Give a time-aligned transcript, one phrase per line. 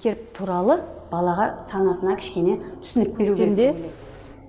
[0.00, 3.76] мектеп туралы балаға санасына кішкене түсінік беру керек.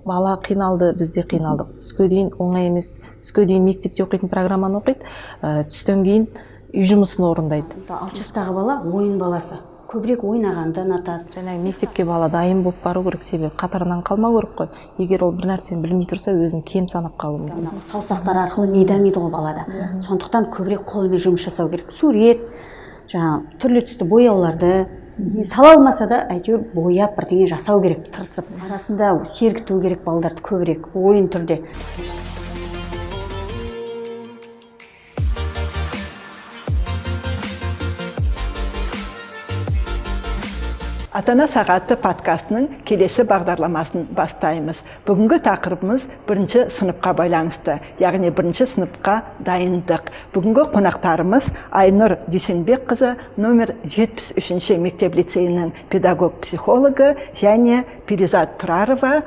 [0.04, 1.76] бала қиналды біз де қиналдық.
[1.78, 3.00] Түске дейін оңай емес.
[3.20, 5.04] Түске дейін мектепте оқитын программаны оқиды.
[5.42, 6.26] Ә, түстен кейін
[6.72, 7.76] үй жұмысын орындайды.
[7.76, 9.58] Мысалы алты жастағы бала ойын баласы.
[9.92, 11.28] Көбірек ойнағанды ұнатады.
[11.36, 13.22] Жаңағы мектепке бала дайын болып бару керек.
[13.22, 14.68] Себебі қатарынан қалмау керек қой.
[14.98, 17.84] Егер ол бір нәрсені білмей тұрса өзін кем санап қалуы мүмкін.
[17.92, 19.66] Саусақтар арқылы ми дамиды ғой балада.
[20.08, 21.92] Сондықтан көбірек қолмен жұмыс жасау керек.
[21.92, 22.40] Сурет
[23.12, 24.72] жаңағы түрлі түсті бояуларды
[25.44, 31.28] сала алмаса да әйтеуір бояп бірдеңе жасау керек тырысып арасында сергіту керек балдарды көбірек ойын
[31.32, 31.58] түрде.
[41.12, 44.78] Ата ана сағаты подкастының келесі бағдарламасын бастаймыз.
[45.04, 50.08] Бүгінгі тақырыбымыз бірінші сыныпқа байланысты яғни бірінші сыныпқа дайындық.
[50.32, 51.50] Бүгінгі қонақтарымыз
[51.82, 59.18] айнұр дүйсенбекқызы номер 73 мектеп лицейінің педагог психологы және перизат тұрарова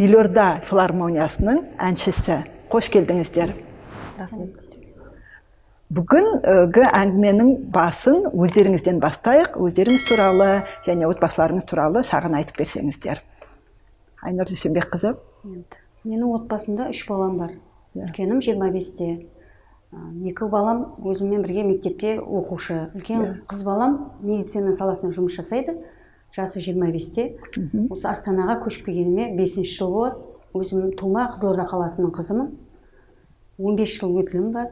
[0.00, 2.40] елорда филармониясының әншісі.
[2.72, 3.52] Қош келдіңіздер.
[5.94, 9.56] Бүгінгі әңгіменің басын өздеріңізден бастайық.
[9.56, 10.48] Өздеріңіз туралы
[10.84, 13.22] және отбасыларыңыз туралы шағын айтып берсеңіздер.
[14.20, 15.14] Айнұр дүйсенбекқызы.
[16.04, 17.54] Менің отбасымда үш балам бар.
[17.96, 19.28] Үлкенім жиырма бесте.
[20.28, 22.90] Екі балам өзіммен бірге мектепте оқушы.
[22.98, 25.78] Үлкен қыз балам медицина саласында жұмыс жасайды.
[26.36, 27.30] Жасы жиырма бесте.
[27.88, 30.20] Осы астанаға көшіп келгеніме бесінші жыл болады.
[30.58, 32.52] Өзім тума қызылорда қаласының қызымын.
[33.58, 34.68] он бес жыл өтілім бар.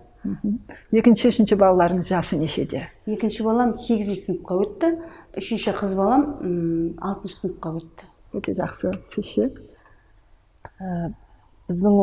[0.93, 2.89] Екінші үшінші балаларыңыз жасы нешеде?
[3.07, 4.91] Екінші балам сегізінші сыныпқа өтті.
[5.37, 6.27] Үшінші қыз балам
[7.01, 8.09] алтыншы сыныпқа өтті.
[8.37, 8.93] Өте жақсы.
[9.15, 9.51] Сіз ше
[10.77, 11.09] Ә,
[11.71, 11.95] біздің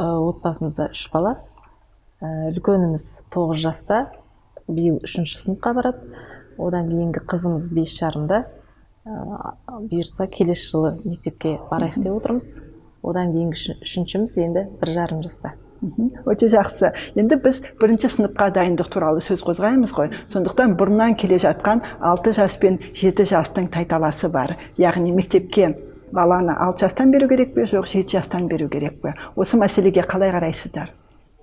[0.00, 1.34] отбасымызда үш бала.
[2.22, 3.98] Ә, үлкеніміз тоғыз жаста
[4.68, 6.14] биыл үшінші сыныпқа барады.
[6.56, 8.44] Одан кейінгі қызымыз бес жарымда.
[9.04, 9.16] Ә,
[9.68, 12.62] бұйырса келесі жылы мектепке барайық деп отырмыз.
[13.02, 15.52] Одан кейінгі үші- үшіншіміз енді бір жарым жаста.
[16.26, 16.92] Өте жақсы.
[17.18, 20.12] Енді біз бірінші сыныпқа дайындық туралы сөз қозғаймыз ғой.
[20.30, 24.56] Сондықтан бұрыннан келе жатқан алты жас пен жеті жастың тайталасы бар.
[24.78, 25.74] Яғни мектепке
[26.12, 29.14] баланы алты жастан беру керек пе жоқ жеті жастан беру керек пе?
[29.36, 30.92] Осы мәселеге қалай қарайсыздар?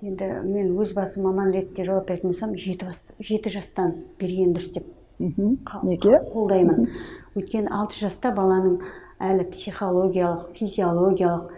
[0.00, 4.72] Енді мен өз басым маман ретінде жауап беретін болсам жеті, бас, жеті жастан берген дұрыс
[4.72, 4.86] деп
[5.20, 6.22] неге?
[6.32, 6.88] қолдаймын.
[7.36, 8.80] Өйткені алты жаста баланың
[9.20, 11.50] әлі психологиялық физиологиялық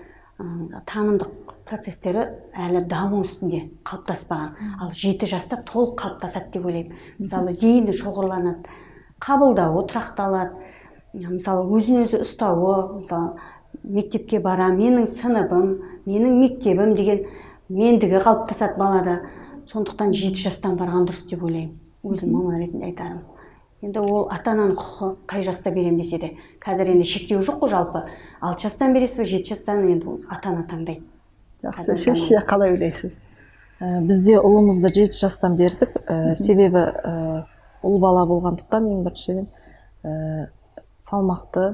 [0.42, 1.30] ы, танымдық
[1.68, 4.54] процестері әлі даму үстінде қалыптаспаған.
[4.80, 6.98] Ал жеті жаста толық қалыптасады деп ойлаймын.
[7.18, 8.76] Мысалы зейіні шоғырланады
[9.22, 10.70] қабылдауы тұрақталады.
[11.12, 13.36] Мысалы өзін өзі ұстауы мысалы
[13.82, 17.26] мектепке барам менің сыныбым менің мектебім деген
[17.68, 19.20] мендігі қалыптасады балада.
[19.72, 21.78] Сондықтан жеті жастан барған дұрыс деп ойлаймын.
[22.02, 23.22] Өзім маман ретінде айтарым.
[23.82, 26.28] Енді ол ата ананың құқығы қай жаста беремін десе де.
[26.62, 28.02] Қазір енді шектеу жоқ қой жалпы.
[28.40, 29.86] Алты жастан бересіз бе жеті жастан?
[29.88, 31.02] Енді ата ана таңдайды.
[31.62, 31.96] Жақсы.
[31.96, 33.14] Сіз ше қалай ойлайсыз?
[33.82, 35.96] Ә, бізде ұлымызды жеті жастан бердік.
[36.06, 37.14] Ә, себебі ә,
[37.82, 39.48] ұл бала болғандықтан ең біріншіден
[40.04, 40.46] ә,
[41.02, 41.66] салмақты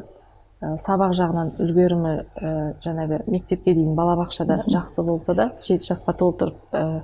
[0.62, 2.54] ә, сабақ жағынан үлгерімі ә,
[2.84, 7.02] жаңағы мектепке дейін балабақшада жақсы болса да жеті жасқа толтырып ә,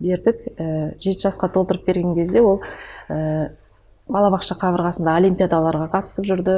[0.00, 0.42] бердік.
[0.58, 2.62] Ә, жеті жасқа толтырып берген кезде ол
[3.08, 3.52] ә,
[4.10, 6.56] балабақша қабырғасында олимпиадаларға қатысып жүрді.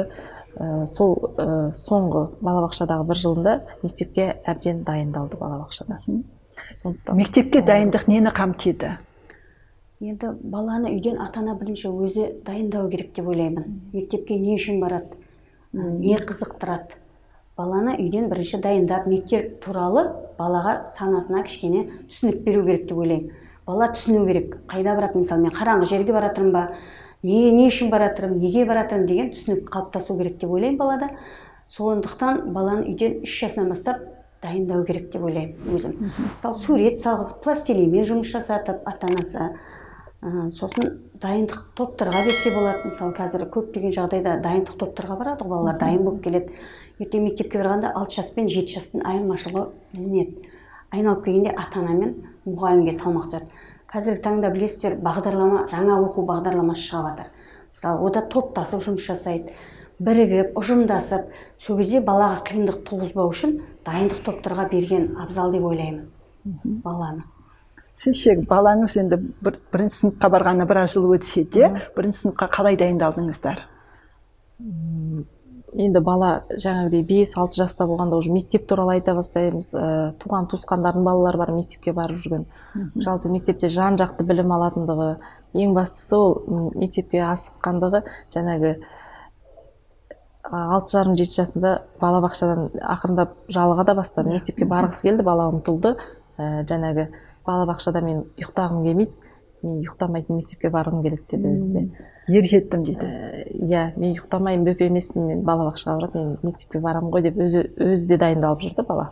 [0.53, 5.97] Ә, сол ә, соңғы балабақшадағы бір жылында мектепке әбден дайындалды балабақшада.
[6.77, 8.91] Сондықтан мектепке дайындық нені қамтиды?
[10.03, 13.65] Енді баланы үйден ата ана бірінші өзі дайындау керек деп ойлаймын.
[13.93, 15.17] Мектепке не үшін барады?
[15.73, 16.99] Не қызықтырады?
[17.57, 23.31] Баланы үйден бірінші дайындап мектеп туралы балаға санасына кішкене түсінік беру керек деп ойлаймын.
[23.65, 24.57] Бала түсіну керек.
[24.67, 25.47] Қайда баратырмын мысалы?
[25.47, 26.63] Мен қараңғы жерге баратырмын ба?
[27.23, 31.11] Не, не үшін баратырмын неге баратырмын деген түсінік қалыптасу керек деп ойлаймын балада.
[31.73, 34.03] Сондықтан баланы үйден үш жасынан бастап
[34.43, 35.95] дайындау керек деп ойлаймын өзім.
[36.35, 39.53] Мысалы сурет салғызып пластилинмен жұмыс жасатып ата анасы
[40.23, 45.79] Ә, сосын дайындық топтарға берсе болады мысалы қазір көптеген жағдайда дайындық топтарға барады ғой балалар
[45.81, 46.53] дайын болып келеді.
[47.03, 50.53] Ертең мектепке барғанда алты жас пен жеті жастың айырмашылығы білінеді.
[50.95, 52.15] Айналып келгенде ата ана мен
[52.47, 57.27] мұғалімге салмақ түседі қазіргі таңда білесіздер бағдарлама жаңа оқу бағдарламасы шығып жатыр
[57.73, 59.53] мысалы ода топтасып жұмыс жасайды
[60.03, 61.29] бірігіп ұжымдасып
[61.61, 66.07] сол кезде балаға қиындық туғызбау үшін дайындық топтарға берген абзал деп ойлаймын
[66.83, 67.23] баланы.
[68.01, 72.79] Сіз ше балаңыз енді бір, бірінші сыныпқа барғанына біраз жыл өтсе де бірінші сыныпқа қалай
[72.81, 73.61] дайындалдыңыздар?
[75.73, 79.71] Енді бала жаңағыдай бес алты жаста болғанда уже мектеп туралы айта бастаймыз.
[79.73, 82.45] Ә, туған туысқандардың балалары бар мектепке барып жүрген.
[82.95, 85.09] Жалпы мектепте жан жақты білім алатындығы
[85.63, 86.37] ең бастысы ол
[86.75, 88.03] мектепке асыққандығы
[88.35, 88.75] жаңағы
[90.43, 94.33] алты жарым жеті жасында балабақшадан ақырындап жалыға да бастады.
[94.33, 95.95] Мектепке барғысы келді бала ұмтылды
[96.37, 97.09] ә, жаңағы
[97.47, 99.13] балабақшада мен ұйықтағым келмейді
[99.63, 103.03] мен ұйықтамайтын мектепке барғым келеді деді өзі де ер жеттім дейді.
[103.03, 107.65] Ә, иә мен ұйықтамаймын бөпе емеспін мен балабақшаға барады мен мектепке барамын ғой деп өзі
[107.83, 109.09] өзі де дайындалып жүрді бала.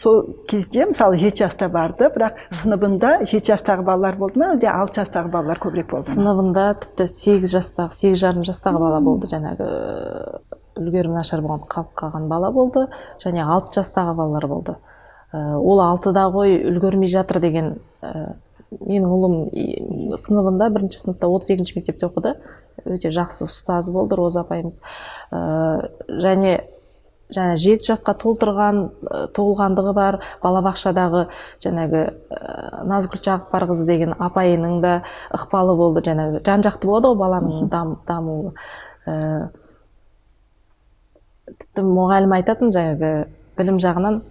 [0.00, 5.02] Сол кезде мысалы жеті жаста барды бірақ сыныбында жеті жастағы балалар болды ма әлде алты
[5.02, 6.14] жастағы балалар көбірек болды ма?
[6.14, 10.40] Сыныбында тіпті сегіз жастағы сегіз жарым жастағы бала болды жаңағы ә,
[10.80, 12.86] үлгерімі нашар болған қалып қалған бала болды
[13.24, 14.78] және алты жастағы балалар болды.
[15.32, 17.74] Ә, ол алтыда ғой үлгермей жатыр деген
[18.80, 22.34] менің ұлым сыныбында бірінші сыныпта отыз екінші мектепте оқыды.
[22.84, 24.80] Өте жақсы ұстазы болды роза апайымыз.
[25.32, 25.90] Ә,
[26.22, 26.54] және
[27.34, 31.26] жаңа жеті жасқа толтырған ә, толғандығы бар балабақшадағы
[31.64, 34.94] жаңағы ә, назгүл жағыпбарқызы деген апайының да
[35.32, 36.04] ықпалы болды.
[36.04, 38.54] Жаңағы жан жақты болады ғой баланың дам, дамуы.
[39.06, 39.50] Ә,
[41.48, 43.12] тіпті мұғалім айтатын жаңағы
[43.58, 44.22] білім жағынан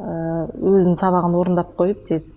[0.00, 2.30] өзінің сабағын орындап қойып тез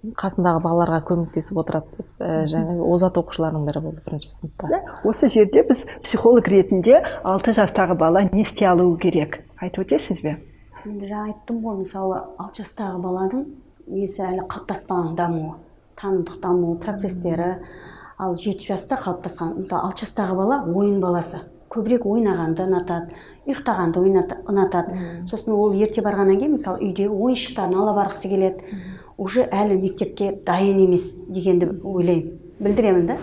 [0.00, 4.70] қасындағы балаларға көмектесіп отырады деп ә, жаңағы озат оқушылардың бірі болды бірінші сыныпта.
[4.70, 9.42] Иә, осы жерде біз психолог ретінде алты жастағы бала не істей алуы керек?
[9.60, 10.38] Айтып өтесіз бе?
[10.86, 13.44] Енді жаңа айттым ғой мысалы алты жастағы баланың
[13.92, 15.54] несі әлі қалыптаспаған дамуы
[16.00, 17.50] танымдық даму процестері
[18.16, 21.42] ал жеті жаста қалыптасқан мысалы алты жастағы бала ойын баласы.
[21.70, 23.12] Көбірек ойнағанды ұнатады
[23.46, 24.00] ұйықтағанды
[24.48, 25.04] ұнатады.
[25.30, 28.64] Сосын ол ерте барғаннан кейін мысалы үйде ойыншықтарын ала барғысы келеді.
[29.20, 32.38] Уже әлі мектепке дайын емес дегенді ойлаймын.
[32.60, 33.16] Білдіремін да.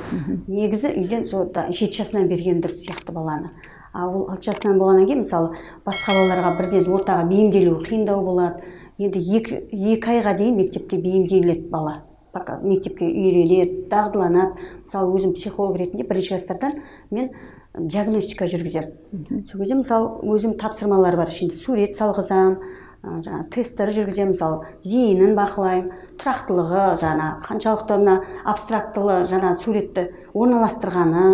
[0.48, 3.52] Негізі үйден сол жеті жасынан берген дұрыс сияқты баланы.
[3.94, 8.72] А ол алты жасынан болғаннан кейін мысалы басқа балаларға бірден ортаға бейімделуі қиындау болады.
[8.98, 9.62] Енді екі,
[9.94, 12.02] екі айға дейін мектепке бейімделеді бала.
[12.34, 14.58] Пока мектепке үйренеді дағдыланады.
[14.86, 17.30] Мысалы өзім психолог ретінде бірінші класстардан мен
[17.78, 19.46] диагностика жүргіземін.
[19.50, 22.58] Сол кезде мысалы өзім тапсырмалар бар ішінде сурет салғызамын
[23.04, 25.92] жаңағы тесттер жүргіземін мысалы зейінін бақылаймын
[26.22, 28.16] тұрақтылығы жаңа қаншалықты мына
[28.50, 31.26] абстрактылы жаңа суретті орналастырғаны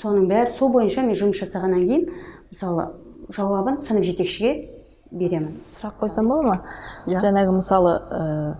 [0.00, 2.06] соның бәрі сол бойынша мен жұмыс жасағаннан кейін
[2.50, 2.88] мысалы
[3.36, 4.54] жауабын сынып жетекшіге
[5.10, 5.60] беремін.
[5.76, 6.56] Сұрақ қойсам болады ма?
[7.06, 7.20] Иә.
[7.22, 8.54] жаңағы мысалы ә,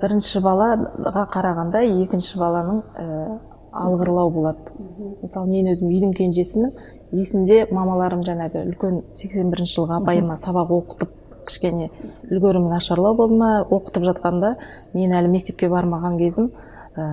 [0.00, 3.38] бірінші балаға қарағанда екінші баланың ә,
[3.70, 4.74] алғырлау болады.
[5.22, 6.74] Мысалы мен өзім үйдің кенжесімін
[7.12, 11.19] есімде мамаларым жаңағы үлкен 81 жылғы апайыма сабақ оқытып
[11.50, 11.90] кішкене
[12.30, 14.54] үлгерімі нашарлау болды ма оқытып жатқанда
[14.94, 16.52] мен әлі мектепке бармаған кезім
[16.96, 17.08] ә,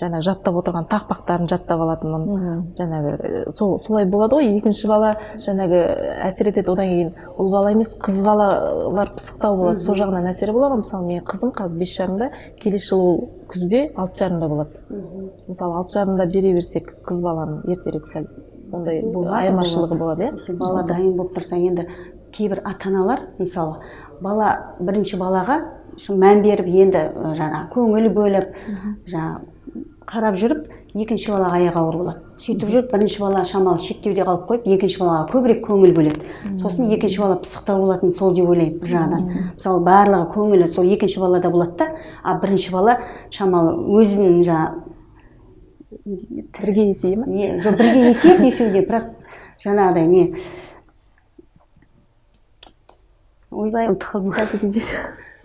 [0.00, 2.64] жаңағы жаттап отырған тақпақтарын жаттап алатынмын.
[2.78, 4.50] Жаңағы э, сол солай болады ғой.
[4.58, 5.12] Екінші бала
[5.44, 5.80] жаңағы
[6.26, 6.72] әсер етеді.
[6.72, 9.84] Одан кейін ұл бала емес қыз балалар пысықтау болады.
[9.84, 10.82] Сол жағынан әсері болады ғой.
[10.84, 12.30] Мысалы менің қызым қазір бес жарымда.
[12.62, 13.22] Келесі жылы ол
[13.52, 14.82] күзде алты жарымда болады.
[15.46, 18.28] Мысалы алты жарымда бере берсек қыз баланы ертерек сәл
[18.74, 20.56] ондай айырмашылығы болады иә?
[20.58, 21.86] Бала дайын болып тұрса енді
[22.36, 23.80] кейбір ата аналар мысалы
[24.20, 25.60] бала бірінші балаға
[25.96, 27.02] мән беріп енді
[27.38, 28.56] жаңағы көңіл бөліп
[29.08, 30.66] жаңағы қарап жүріп
[30.96, 32.20] екінші балаға аяғы ауыр болады.
[32.40, 36.20] Сөйтіп жүріп бірінші бала шамалы шеттеуде қалып қойып екінші балаға көбірек көңіл бөледі.
[36.62, 39.22] Сосын екінші бала пысықтау болатын сол деп ойлаймын бір жағынан
[39.56, 41.86] мысалы барлығы көңілі сол екінші балада болады да
[42.22, 42.98] а бірінші бала
[43.34, 44.72] шамалы өзінің жаңағы
[46.60, 47.26] бірге есейе ма
[47.64, 49.04] жоқ бірге есеп есеуге бірақ
[49.64, 50.22] жаңағыдай не
[53.50, 54.32] ойбай ұмытып қалдым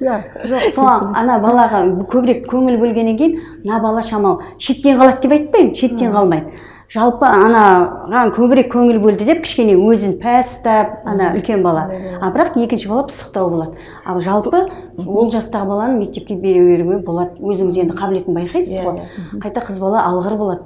[0.01, 0.17] иә
[0.49, 5.75] жоқ сол ана балаға көбірек көңіл бөлгеннен кейін мына бала шамалы шеттен қалады деп айтпаймын
[5.77, 6.51] шеттен қалмайды.
[6.91, 11.85] Жалпы анаған көбірек көңіл бөлді деп кішкене өзін пәс ұстап ана үлкен бала.
[12.19, 13.77] А бірақ екінші бала пысықтау болады.
[14.03, 14.65] Ал жалпы
[15.05, 19.07] ол жастағы баланы мектепке бере беруге болады өзіңіз енді қабілетін байқайсыз Иә, ғой.
[19.39, 20.61] қайта қыз бала алғыр болады.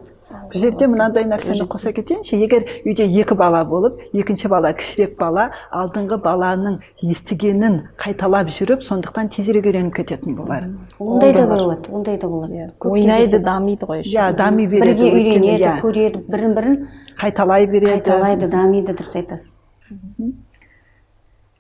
[0.56, 2.38] Бұл жерде мынандай нәрсені қоса кетейінші.
[2.40, 9.30] Егер үйде екі бала болып екінші бала кішірек бала алдыңғы баланың естігенін қайталап жүріп сондықтан
[9.36, 10.70] тезірек үйреніп кететін болар.
[11.00, 12.54] Ондай да болады ондай да болады.
[12.56, 12.70] Иә.
[12.80, 16.82] Ойнайды дамиды ғой еще иә дами береді бірге үйренеді иә, көреді бірін бірін
[17.20, 18.00] қайталай береді.
[18.00, 19.54] қайталайды дамиды дұрыс айтасыз.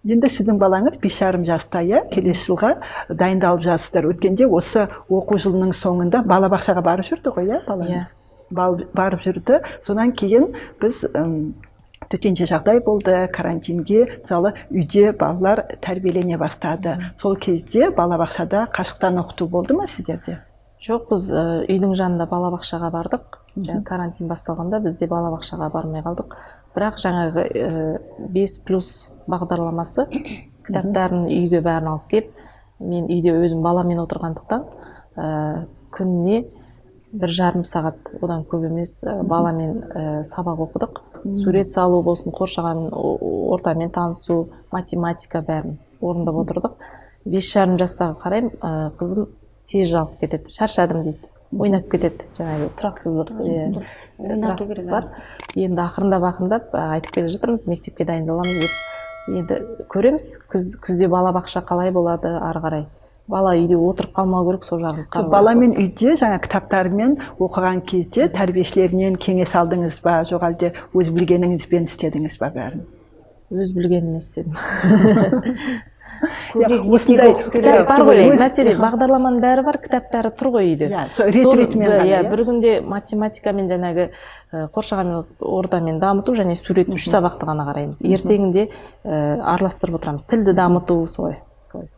[0.05, 2.03] Енді сіздің балаңыз бес жарым жаста иә?
[2.11, 2.75] Келесі жылға
[3.09, 4.05] дайындалып жатсыздар.
[4.05, 8.05] Өткенде осы оқу жылының соңында балабақшаға барып жүрді ғой иә балаңыз?
[8.05, 8.24] Иә.
[8.55, 9.61] Барып жүрді.
[9.85, 11.55] Содан кейін біз ым,
[12.09, 13.27] төтенше жағдай болды.
[13.33, 16.97] Карантинге мысалы үйде балалар тәрбиелене бастады.
[17.17, 20.39] Сол кезде балабақшада қашықтан оқыту болды ма сіздерде?
[20.85, 23.39] Жоқ біз үйдің жанында балабақшаға бардық.
[23.87, 26.35] Карантин басталғанда біз де балабақшаға бармай қалдық.
[26.75, 27.45] Бірақ жаңағы
[28.35, 30.09] бес плюс бағдарламасы
[30.67, 32.33] кітаптарын үйге бәрін алып келіп
[32.79, 34.65] мен үйде өзім баламен отырғандықтан
[35.15, 35.27] ә,
[35.95, 36.43] күніне
[37.21, 41.01] бір жарым сағат одан көп емес баламен ә, сабақ оқыдық.
[41.41, 46.75] Сурет салу болсын қоршаған ортамен танысу математика бәрін орындап отырдық.
[47.25, 49.29] Бес жарым жастағы қараймын ә, қызым
[49.65, 51.31] тез жалығып кетеді шаршадым дейді.
[51.55, 53.69] Ойнап кетеді жаңағы тұрақсыздық иә
[54.89, 55.07] бар.
[55.55, 58.75] Енді ақырындап ақырындап айтып келе жатырмыз мектепке дайындаламыз деп.
[59.39, 62.85] Енді көреміз күз, күзде балабақша қалай болады ары қарай.
[63.27, 69.55] Бала үйде отырып қалмау керек сол жағын баламен үйде жаңа кітаптармен оқыған кезде тәрбиешілерінен кеңес
[69.57, 70.19] алдыңыз ба?
[70.29, 72.85] Жоқ әлде өз білгеніңізбен істедіңіз ба бәрін?
[73.51, 74.53] Өз білгеніммен істедім.
[77.51, 78.21] Кітап бар ғой.
[78.39, 80.87] мәселе бағдарламаның бәрі бар кітап бәрі тұр ғой үйде.
[80.93, 81.01] Иә,
[81.33, 82.29] бір- иә иә?
[82.31, 84.07] бір күнде математикамен жаңағы
[84.53, 87.99] ә, қоршаған ортамен дамыту және сурет үш сабақты ғана қараймыз.
[87.99, 88.69] Ертеңінде
[89.03, 90.23] араластырып отырамыз.
[90.31, 91.41] Тілді дамыту солай
[91.71, 91.89] солай.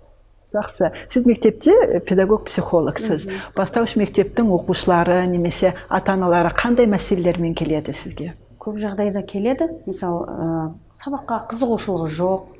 [0.57, 0.91] Жақсы.
[1.13, 3.27] Сіз мектепте педагог психологсыз.
[3.55, 8.33] Бастауыш мектептің оқушылары немесе ата аналары қандай мәселелермен келеді сізге?
[8.59, 9.69] Көп жағдайда келеді.
[9.87, 12.53] Мысалы ә, сабаққа қызығушылығы жоқ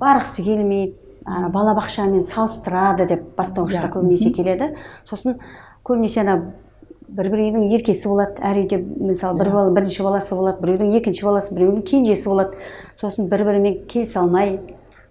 [0.00, 0.96] барғысы келмейді
[1.26, 4.72] ана балабақшамен салыстырады деп бастауышта көбінесе келеді.
[5.10, 5.38] Сосын
[5.84, 6.38] көбінесе ана
[7.12, 8.40] бір біреудің еркесі болады.
[8.42, 12.56] Әр үйде мысалы бір бала бірінші баласы болады біреудің екінші баласы біреудің кенжесі болады.
[13.00, 14.58] Сосын бір бірімен келісе алмай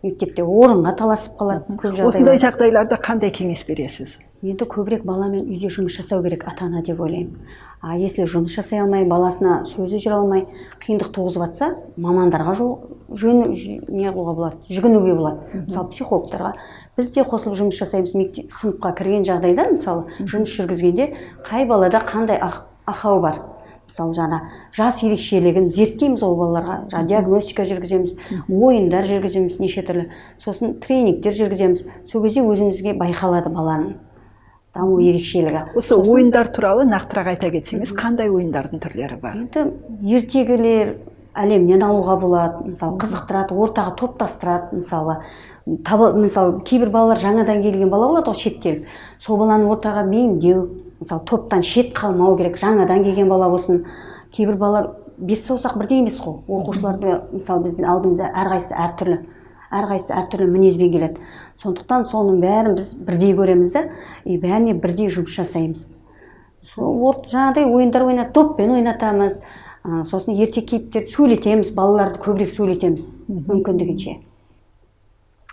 [0.03, 4.17] мектепте орынға таласып қалады көп осындай жағдайларда қандай кеңес бересіз?
[4.41, 7.35] Енді көбірек баламен үйде жұмыс жасау керек ата ана деп ойлаймын.
[7.81, 10.43] А если жұмыс жасай алмай баласына сөзі жүре алмай
[10.81, 12.73] қиындық туғызып жатса мамандарға жол
[13.13, 13.43] жөн
[13.89, 14.57] не қылуға болады?
[14.69, 15.61] Жүгінуге болады.
[15.67, 16.51] Мысалы психологтарға.
[16.97, 21.09] Біз де қосылып жұмыс жасаймыз мектеп сыныпқа кірген жағдайда мысалы жұмыс жүргізгенде
[21.45, 23.41] қай балада қандай ақ- ақау бар?
[23.91, 24.39] Мысалы жаңа
[24.75, 26.77] жас ерекшелігін зерттейміз ол балаларға.
[26.93, 28.15] Жаңа диагностика жүргіземіз
[28.47, 30.07] ойындар жүргіземіз неше түрлі.
[30.43, 31.85] Сосын тренингтер жүргіземіз.
[32.11, 33.93] Сол кезде өзімізге байқалады баланың
[34.73, 35.65] даму ерекшелігі.
[35.75, 39.41] Осы ойындар туралы нақтырақ айта кетсеңіз қандай ойындардың түрлері бар?
[39.43, 40.95] Енді ертегілер
[41.35, 45.17] әлемнен алуға болады мысалы қызықтырады ортаға топтастырады мысалы
[45.87, 48.87] табы, мысалы кейбір балалар жаңадан келген бала болады ғой шеттеліп
[49.23, 50.65] сол баланы ортаға бейімдеу
[51.01, 53.85] мысалы топтан шет қалмау керек жаңадан келген бала болсын.
[54.31, 56.39] Кейбір балалар бес саусақ бірдей емес қой.
[56.47, 59.17] Оқушыларды мысалы біздің алдымызда әрқайсысы әртүрлі
[59.71, 61.25] әрқайсысы әртүрлі мінезбен келеді.
[61.63, 63.83] Сондықтан соның бәрін біз бірдей көреміз да
[64.25, 65.83] и бәріне бірдей жұмыс жасаймыз.
[66.73, 69.41] Сол жаңағыдай ойындар ойнап доппен ойнатамыз.
[69.81, 74.19] Ә, сосын ертек кейіптерді сөйлетеміз балаларды көбірек сөйлетеміз мүмкіндігінше.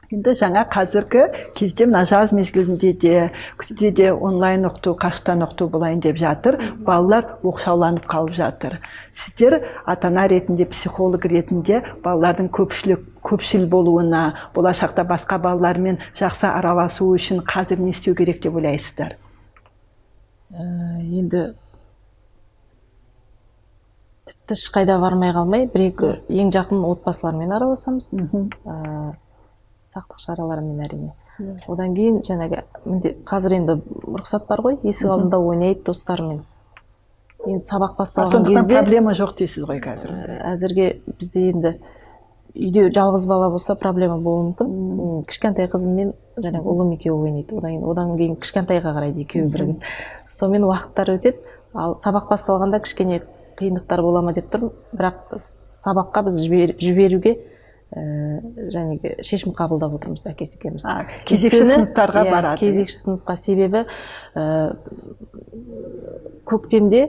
[0.09, 3.17] Енді жаңа қазіргі кезде мына жаз мезгілінде де
[3.61, 6.57] күзде де онлайн оқыту қашықтан оқыту болайын деп жатыр.
[6.81, 8.79] Балалар оқшауланып қалып жатыр.
[9.13, 17.13] Сіздер ата ана ретінде психолог ретінде балалардың көпшілік көпшіл болуына болашақта басқа балалармен жақсы араласу
[17.13, 19.19] үшін қазір не істеу керек деп ойлайсыздар?
[20.49, 20.65] Ә,
[21.05, 21.53] енді
[24.25, 28.15] тіпті ешқайда бармай қалмай бір екі ең жақын отбасылармен араласамыз.
[29.89, 31.13] Сақтық шараларымен әрине.
[31.71, 32.65] Одан кейін жаңағы
[33.29, 33.77] қазір енді
[34.19, 36.41] рұқсат бар ғой есік алдында ойнайды достарымен.
[37.47, 40.11] Енді сабақ басталған кезде проблема жоқ дейсіз ғой қазір.
[40.11, 40.89] Ә, әзірге
[41.21, 41.75] бізде енді
[42.59, 45.23] үйде жалғыз бала болса проблема болуы мүмкін.
[45.31, 47.55] Кішкентай қызыммен жаңағы ұлым екеуі ойнайды.
[47.55, 49.87] Одан кейін одан кейін кішкентайға қарайды екеуі бірігіп.
[50.29, 51.39] Сонымен уақыттар өтеді.
[51.75, 53.21] Ал сабақ басталғанда кішкене
[53.61, 54.75] қиындықтар бола ма деп тұрмын.
[54.97, 57.37] Бірақ сабаққа біз жібер- жіберуге
[57.95, 58.41] ә,
[58.73, 60.85] жәнегі шешім қабылдап отырмыз әкесі екеуміз.
[60.85, 62.61] А, кезекші Өйткені, сыныптарға иә, барады.
[62.61, 63.85] кезекші сыныпқа себебі
[64.35, 64.77] ә,
[66.49, 67.09] көктемде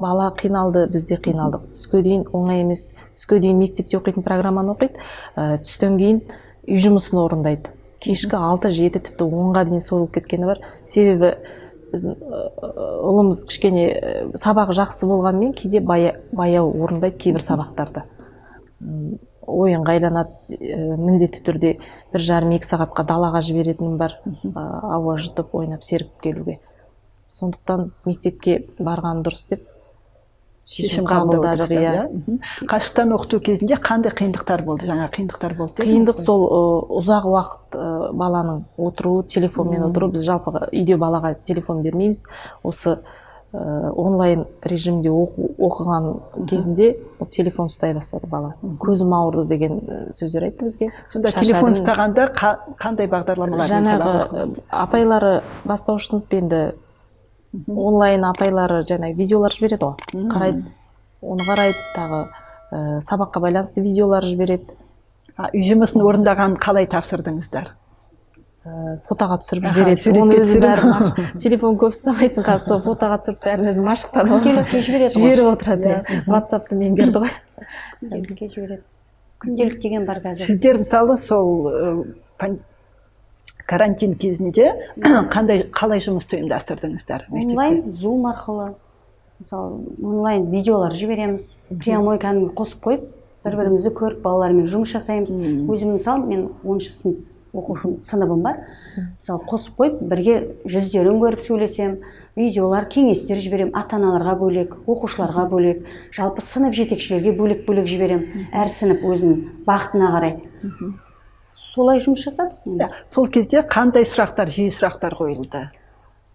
[0.00, 1.68] бала қиналды біз де қиналдық.
[1.76, 2.94] Түске дейін оңай емес.
[3.16, 5.00] Түске дейін мектепте оқитын программаны оқиды.
[5.36, 6.22] Ә, түстен кейін
[6.64, 7.74] үй жұмысын орындайды.
[8.00, 10.62] Кешкі алты жеті тіпті онға дейін созылып кеткені бар.
[10.88, 11.34] Себебі
[11.92, 12.16] біздің
[13.10, 13.84] ұлымыз кішкене
[14.40, 18.04] сабағы жақсы болғанымен кейде бая, баяу орындайды кейбір сабақтарды
[19.46, 21.72] ойынға айланады ә, міндетті түрде
[22.12, 24.18] бір жарым екі сағатқа далаға жіберетінім бар.
[24.26, 24.64] Ә,
[24.96, 26.58] ауа жұтып ойнап сергіп келуге.
[27.30, 29.66] Сондықтан мектепке барған дұрыс деп
[30.70, 31.92] шешім қабылдадық иә.
[32.70, 34.86] қашықтан оқыту кезінде қандай қиындықтар болды?
[34.86, 36.60] Жаңа қиындықтар болды қиындық сол ы,
[37.00, 37.78] ұзақ уақыт
[38.14, 42.22] баланың отыруы телефонмен отыру біз жалпы үйде балаға телефон бермейміз.
[42.62, 43.00] Осы
[43.52, 46.96] ы, онлайн режимде оқу, оқыған кезінде
[47.30, 48.54] телефон ұстай бастады бала.
[48.78, 49.80] Көзім ауырды деген
[50.14, 50.90] сөздер айтты бізге.
[51.12, 55.32] Сонда телефон ұстағанда қа- қандай бағдарламалармен сабақ жаңағы апайлары
[55.64, 56.62] бастауыш сынып енді
[57.68, 60.28] онлайн апайлары жаңағы видеолар жібереді ғой.
[60.30, 60.62] Қарайды
[61.22, 62.20] оны қарайды тағы
[62.70, 64.76] ы, сабаққа байланысты видеолар жібереді.
[65.36, 67.72] А, үй жұмысын орындаған қалай тапсырдыңыздар?
[68.64, 70.12] Ә, фотоға түсіріп жібереді.
[70.20, 70.90] оны өзі бәрі
[71.42, 76.18] телефон көп ұстамайтын қазір сол фотоға түсіріп бәрін өзі машықтанып Күнделікке жібереді жіберіп отырады иә
[76.26, 77.32] ватсапты меңгерді ғой.
[78.00, 78.82] Күнделікке жібереді.
[79.40, 80.50] Күнделік деген бар қазір.
[80.50, 81.72] Сіздер мысалы сол
[83.70, 84.74] карантин кезінде
[85.32, 87.54] қандай қалай жұмысты ұйымдастырдыңыздар мектепте?
[87.54, 88.74] онлайн зум арқылы
[89.38, 91.54] мысалы онлайн видеолар жібереміз.
[91.70, 93.08] Прямой кәдімгі қосып қойып
[93.46, 95.32] бір бірімізді көріп балалармен жұмыс жасаймыз.
[95.70, 98.60] Өзім мысалы мен оныншы сынып оқушы сыныбым бар.
[98.96, 101.98] Мысалы қосып қойып бірге жүздерін көріп сөйлесем
[102.36, 108.70] видеолар кеңестер жіберемін ата аналарға бөлек оқушыларға бөлек жалпы сынып жетекшілерге бөлек бөлек жіберемін әр
[108.70, 110.38] сынып өзінің бағытына қарай.
[111.74, 112.86] Солай жұмыс жасадық енді.
[112.86, 115.68] Иә, сол кезде қандай сұрақтар жиі сұрақтар қойылды?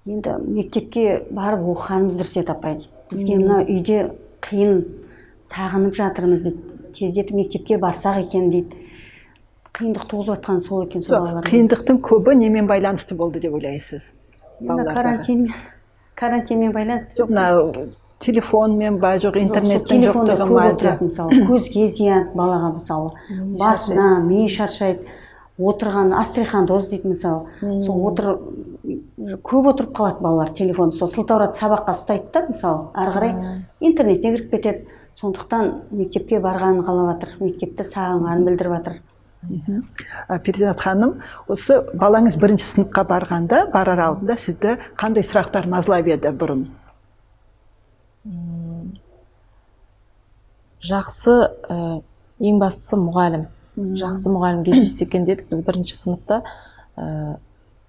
[0.08, 2.78] Енді мектепке барып оқығанымыз дұрыс еді апай.
[3.12, 3.98] Бізге мына үйде
[4.46, 4.86] қиын
[5.44, 8.78] сағынып жатырмыз дейді тездетіп мектепке барсақ екен дейді.
[9.76, 14.02] Қиындық туғызып сол екен сол қиындықтың көбі немен байланысты болды деп ойлайсыз?
[14.62, 15.50] Енді балалардағы?
[16.16, 17.30] карантинмен байланысты жоқ.
[17.30, 17.88] Мына
[18.24, 21.42] телефонмен ба жоқ интернеттің жоқтығы ма мысалы.
[21.50, 23.12] Көзге зиян балаға мысалы.
[23.60, 25.06] Басына миы шаршайды.
[25.56, 27.48] Отырған астрихандоз дейді мысалы.
[27.86, 28.32] Сол отыр
[29.44, 30.92] көп отырып қалады балалар телефон.
[30.92, 33.36] Сол сылтауратты сабаққа ұстайды да мысалы ары қарай
[33.80, 34.88] интернетке кіріп кетеді.
[35.16, 38.98] Сондықтан мектепке барғанын қалап жатыр мектепті сағынғанын білдіріп жатыр
[40.44, 41.20] перизат ханым
[41.52, 46.66] осы балаңыз бірінші сыныпқа барғанда барар алдында сізді қандай сұрақтар мазалап еді бұрын?
[50.86, 51.36] Жақсы
[51.70, 51.78] ә,
[52.40, 53.48] ең бастысы мұғалім.
[53.76, 56.42] Жақсы мұғалім кездессе екен дедік біз бірінші сыныпта.
[56.98, 57.38] Ә,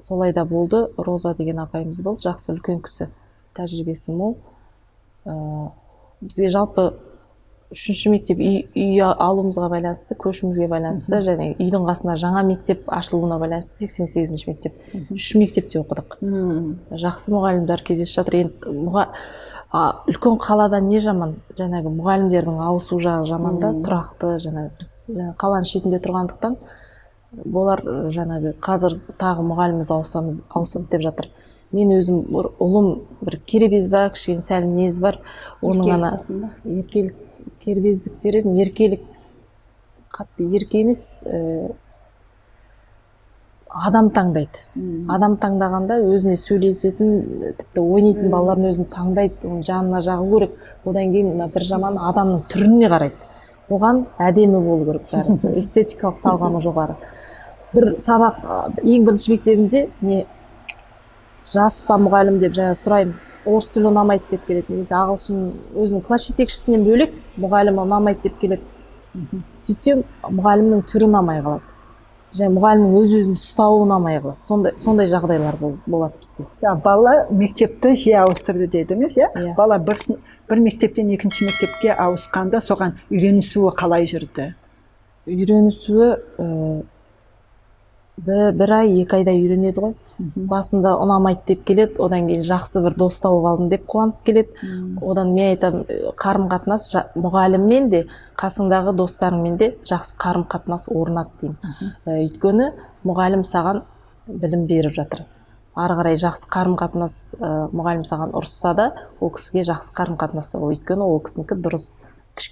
[0.00, 3.10] солай да болды роза деген апайымыз болды жақсы үлкен кісі
[3.56, 4.36] тәжірибесі мол.
[5.24, 5.34] Ә,
[6.20, 6.94] бізге жалпы
[7.74, 13.86] үшінші мектеп үй, үй алуымызға байланысты көшуімізге байланысты және үйдің қасына жаңа мектеп ашылуына байланысты
[13.86, 14.76] сексен сегізінші мектеп.
[15.10, 16.18] Үш мектепте оқыдық.
[17.02, 18.38] Жақсы мұғалімдер кездесіп жатыр.
[18.44, 19.08] Енді мұға,
[19.72, 21.36] а, үлкен қалада не жаман?
[21.58, 24.36] Жаңағы мұғалімдердің ауысу жағы жаман да тұрақты.
[24.46, 24.92] Жаңа біз
[25.42, 26.56] қаланың шетінде тұрғандықтан
[27.44, 27.82] болар
[28.14, 31.30] жаңағы қазір тағы мұғаліміміз ауысамыз ауысады деп жатыр.
[31.74, 32.22] Мен өзім
[32.62, 32.92] ұлым
[33.26, 35.18] бір кербез ба кішкене сәл мінезі бар.
[35.66, 36.12] Оның ана
[36.64, 37.25] еркелік
[37.66, 39.02] кербездік дер едім еркелік
[40.14, 41.72] қатты ерке емес ә,
[43.68, 44.62] адам таңдайды.
[45.12, 50.54] Адам таңдағанда өзіне сөйлесетін тіпті ойнайтын балалардың өзін таңдайды оның жанына жағу керек.
[50.84, 53.28] Одан кейін мына бір жаман адамның түріне қарайды.
[53.68, 56.96] Оған әдемі болу керек бәрісі эстетикалық талғамы жоғары.
[57.74, 58.40] Бір сабақ
[58.80, 60.24] ең бірінші мектебімде не
[61.50, 63.18] жас па мұғалім деп жаңа сұраймын.
[63.46, 64.72] Орыс тілі ұнамайды деп келеді.
[64.74, 65.40] Немесе ағылшын
[65.76, 68.62] өзінің класс жетекшісінен бөлек мұғалімі ұнамайды деп келеді.
[69.56, 71.72] Сөйтсем мұғалімнің түрі ұнамай қалады.
[72.36, 74.42] Және мұғалімнің өз өзін ұстауы ұнамай қалады.
[74.44, 76.44] Сондай сондай жағдайлар бол- болады бізде.
[76.84, 79.30] Бала мектепті жиі ауыстырды дедіңіз иә?
[79.34, 79.54] Иә.
[79.56, 79.96] бала бір,
[80.48, 84.54] бір мектептен екінші мектепке ауысқанда соған үйренісуі қалай жүрді?
[85.26, 86.82] Үйренісуі ә,
[88.16, 89.94] бір, ай екі айда үйренеді ғой.
[90.48, 94.54] Басында ұнамайды деп келеді одан кейін жақсы бір дос тауып алдым деп қуанып келеді.
[95.04, 95.84] Одан мен айтамын
[96.16, 98.06] қарым қатынас мұғаліммен де
[98.40, 101.58] қасыңдағы достарыңмен де жақсы қарым қатынас орнат деймін.
[102.06, 102.70] Өйткені
[103.04, 103.82] мұғалім саған
[104.26, 105.26] білім беріп жатыр.
[105.76, 107.36] Ары қарай жақсы қарым қатынас
[107.76, 111.90] мұғалім саған ұрысса да ол кісіге жақсы қарым қатынаста бол өйткені ол кісінікі дұрыс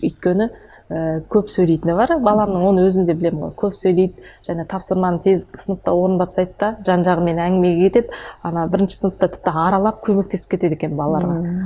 [0.03, 0.51] өйткені
[0.91, 2.17] ә, көп сөйлейтіні бар.
[2.25, 3.55] Баламның оны өзім де білемін ғой.
[3.61, 8.21] Көп сөйлейді және тапсырманы тез сыныпта орындап тастайды да жан жағымен әңгімеге кетеді.
[8.43, 11.57] Ана бірінші сыныпта тіпті аралап көмектесіп кетеді екен балаларға.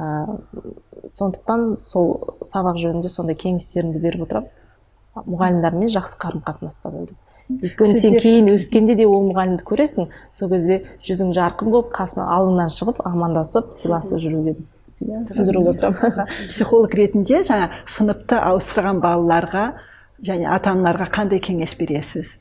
[0.00, 0.10] Ә,
[1.08, 2.14] сондықтан сол
[2.48, 4.56] сабақ жөнінде сондай кеңестерімді беріп отырамын
[5.26, 7.18] мұғалімдермен жақсы қарым қатынаста бол деп
[7.50, 10.10] өйткені сен кейін өскенде де ол мұғалімді көресің.
[10.34, 14.22] Сол кезде жүзің жарқын болып қасына алдынан шығып амандасып сыйласып
[15.00, 19.64] жүруге түсіндіріп отырамын психолог ретінде жаңа сыныпты ауыстырған балаларға
[20.26, 22.34] және ата аналарға қандай кеңес бересіз?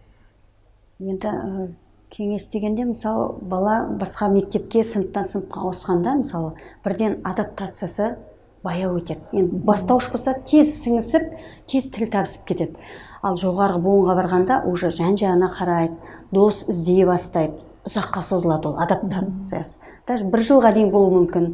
[0.99, 1.67] Енді ә,
[2.11, 8.17] кеңес дегенде мысалы бала басқа мектепке сыныптан сыныпқа ауысқанда мысалы бірден адаптациясы
[8.63, 9.23] баяу өтеді.
[9.31, 11.31] Енді бастауыш болса тез сіңісіп
[11.71, 12.75] тез тіл табысып кетеді.
[13.23, 15.95] Ал жоғарғы буынға барғанда уже жан жағына қарайды
[16.35, 17.55] дос іздей бастайды
[17.87, 19.79] ұзаққа созылады ол адаптациясы.
[20.07, 21.53] Даже бір жылға дейін болуы мүмкін.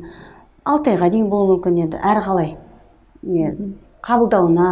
[0.66, 2.56] Алты айға дейін болуы мүмкін енді әрі қалай
[3.24, 3.54] не
[4.06, 4.70] қабылдауына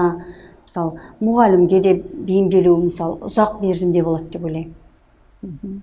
[0.66, 5.82] мысалы мұғалімге де бейімделу мысалы ұзақ мерзімде болады деп ойлаймын.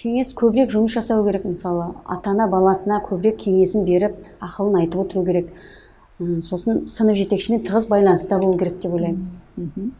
[0.00, 5.24] Кеңес көбірек жұмыс жасау керек мысалы ата ана баласына көбірек кеңесін беріп ақылын айтып отыру
[5.26, 5.50] керек.
[6.48, 9.92] Сосын сынып жетекшімен тығыз байланыста болу керек деп ойлаймын.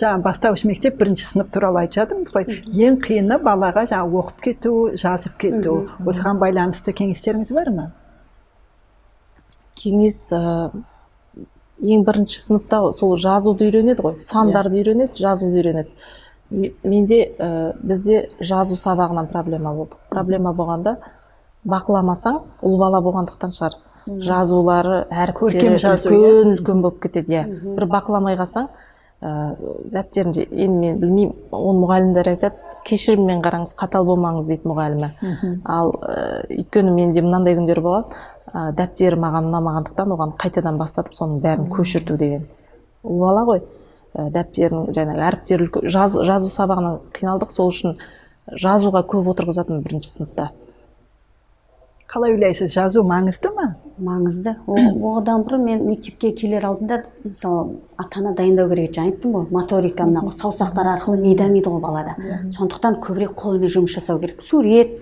[0.00, 2.48] Жаңа бастауыш мектеп бірінші сынып туралы айтып жатырмыз ғой
[2.86, 5.76] ең қиыны балаға жаңа оқып кету жазып кету.
[6.04, 7.90] Осыған байланысты кеңестеріңіз бар ма?
[9.78, 10.70] Кеңес ә,
[11.82, 14.20] ең бірінші сыныпта сол жазуды үйренеді ғой.
[14.22, 15.90] Сандарды үйренеді жазуды үйренеді.
[16.50, 19.96] Ме- менде ә, бізде жазу сабағынан проблема болды.
[20.10, 20.98] Проблема болғанда
[21.66, 23.78] бақыламасаң ұл бала болғандықтан шығар.
[24.04, 27.44] Жазулары әріптері Көркем жазу, үлкен үлкен болып кетеді иә.
[27.74, 28.68] Бір бақыламай қалсаң
[29.24, 29.56] ә,
[29.94, 35.08] дәптерінде енді мен білмеймін оны мұғалімдер айтады кешіріммен қараңыз қатал болмаңыз дейді мұғалімі.
[35.64, 38.12] Ал ә, өйткені менде мынандай күндер болған
[38.52, 42.44] ә, дәптері маған ұнамағандықтан оған қайтадан бастатып соның бәрін көшірту деген
[43.04, 43.62] ұл бала ғой.
[44.14, 47.96] Ә, дәптерін жаңағы әріптері үлкен- жаз, жазу сабағынан қиналдық сол үшін
[48.52, 50.50] жазуға көп отырғызатын бірінші сыныпта.
[52.14, 53.74] Қалай ойлайсыз жазу маңызды ма?
[53.98, 54.52] Маңызды.
[54.68, 59.48] Одан бұрын мен мектепке келер алдында мысалы ата ана дайындау керек еді жаңа айттым ғой
[59.50, 62.14] моторика мына саусақтар арқылы ми дамиды ғой балада.
[62.54, 64.44] Сондықтан көбірек қолмен жұмыс жасау керек.
[64.46, 64.94] Сурет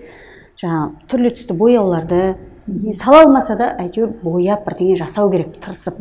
[0.57, 2.23] жаңағы түрлі түсті бояуларды
[2.93, 5.97] сала алмаса да әйтеуір бояп бірдеңе жасау керек тырысып.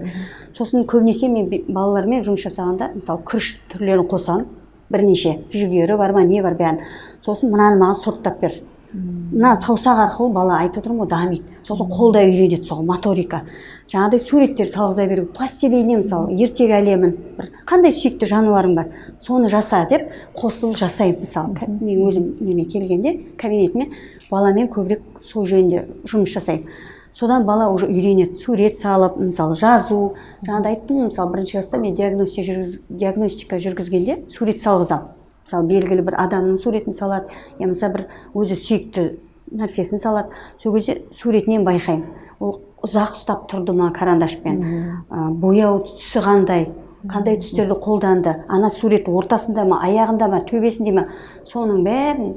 [0.56, 4.46] Сосын көбінесе мен балалармен жұмыс жасағанда мысалы күріш түрлерін қосамын
[4.92, 5.38] бірнеше.
[5.50, 6.84] Жүгері бар ма не бар бәрін.
[7.26, 8.60] Сосын мынаны маған сұрыптап бер.
[8.92, 11.44] Мына саусақ арқылы бала айтып отырмын ғой дамиды.
[11.66, 13.42] Сосын қолда үйренеді сол моторика.
[13.90, 18.90] Жаңағыдай суреттер салғыза беру пластилиннен мысалы ертегі әлемін бір қандай сүйікті жануарың бар
[19.26, 21.68] соны жаса деп қосылып жасаймын мысалы.
[21.80, 23.90] Мен өзім неме келгенде кабинетіме
[24.30, 26.68] баламен көбірек сол жөнінде жұмыс жасаймын.
[27.14, 30.14] Содан бала уже үйренеді сурет салып мысалы жазу
[30.46, 35.10] жаңағыда айттым ғой мысалы бірінші класста мен диагностика, жүргіз, диагностика жүргізгенде сурет салғызамын.
[35.44, 39.04] Мысалы белгілі бір адамның суретін салады я болмаса бір өзі сүйікті
[39.52, 40.32] нәрсесін салады.
[40.62, 42.06] Сол кезде суретінен байқаймын.
[42.40, 44.62] Ол ұзақ ұстап тұрды ма карандашпен.
[45.10, 46.66] Ә, бояу түсі қандай
[47.10, 48.34] қандай түстерді қолданды?
[48.48, 51.06] Ана сурет ортасында ма аяғында ма төбесінде ма
[51.50, 52.34] соның бәрін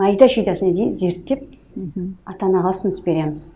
[0.00, 1.44] майда шүйдасына дейін зерттеп
[2.24, 3.46] ата анаға ұсыныс береміз.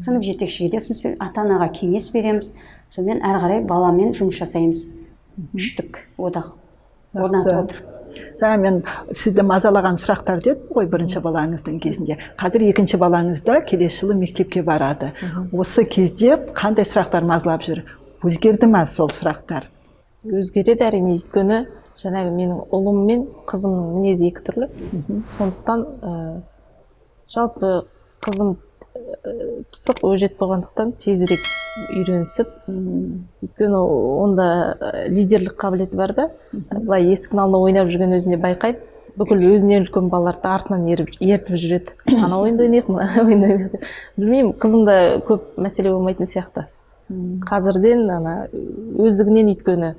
[0.00, 1.20] Сынып жетекшіге де ұсыныс береміз.
[1.24, 2.54] Ата анаға кеңес береміз.
[2.94, 4.88] Сонымен әрі қарай баламен жұмыс жасаймыз.
[5.56, 6.52] Үштік одақ.
[7.14, 7.99] Орнатып Жақсы.
[8.40, 8.78] Жаңа мен
[9.12, 12.18] сізді мазалаған сұрақтар дедім ғой бірінші балаңыздың кезінде.
[12.40, 15.12] Қазір екінші балаңыз да келесі жылы мектепке барады.
[15.52, 17.84] Осы кезде қандай сұрақтар мазалап жүр?
[18.24, 19.68] Өзгерді ма сол сұрақтар?
[20.24, 21.18] Өзгереді әрине.
[21.20, 21.60] Өйткені
[22.00, 24.68] жаңағы менің ұлым мен қызымның мінезі екі түрлі.
[25.28, 26.12] Сондықтан ә,
[27.32, 27.72] жалпы
[28.24, 28.56] қызым
[29.70, 31.42] пысық өжет болғандықтан тезірек
[31.88, 34.46] үйренісіп өйткені онда
[35.08, 36.28] лидерлік қабілеті бар да.
[36.52, 38.86] Былай есіктің алдында ойнап жүрген өзінде байқайды
[39.18, 41.96] бүкіл өзінен үлкен балаларды артынан еріп, ертіп жүреді.
[42.24, 44.96] Ана ойынды ойнайық мына ойынды ойнайық білмеймін қызымда
[45.28, 46.66] көп мәселе болмайтын сияқты.
[47.46, 49.94] Қазірден ана өздігінен өйткені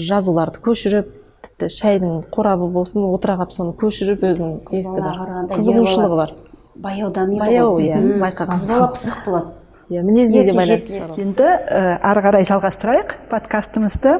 [0.00, 1.10] жазуларды көшіріп
[1.44, 6.34] тіпті шайдың қорабы болсын отыра қалып соны көшіріп өзінің несі бар қызығушылығы бар.
[6.82, 9.52] Баяу дамиды Баяу, иә, байқаған бала пысық болады.
[9.90, 11.46] Иә мінезіне де байланысты шығар енді
[12.06, 14.16] ары қарай жалғастырайық подкастымызды.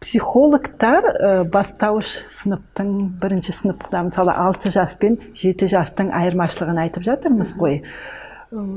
[0.00, 7.54] Психологтар ә, бастауыш сыныптың бірінші сыныпта мысалы алты жас пен жеті жастың айырмашылығын айтып жатырмыз
[7.60, 7.82] ғой.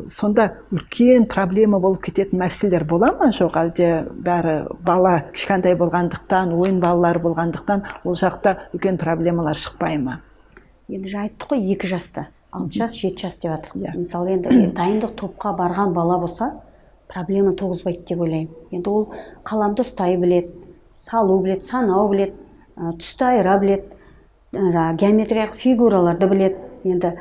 [0.09, 3.29] Сонда үлкен проблема болып кететін мәселелер бола ма?
[3.35, 10.23] Жоқ әлде бәрі бала кішкентай болғандықтан ойын балалары болғандықтан ол жақта үлкен проблемалар шықпай ма?
[10.89, 12.27] Енді жаңа айттық қой екі жаста.
[12.51, 13.93] Алты жас жеті жас деп жатырмық Иә.
[13.99, 14.49] мысалы енді
[14.79, 16.51] дайындық топқа барған бала болса
[17.07, 18.49] проблема туғызбайды деп ойлаймын.
[18.71, 19.07] Енді ол
[19.45, 20.49] қаламды ұстай біледі
[21.05, 22.33] салу біледі санау біледі
[22.77, 23.85] ә, түсті айыра біледі
[24.53, 26.67] жаңағы геометриялық фигураларды біледі.
[26.83, 27.13] Енді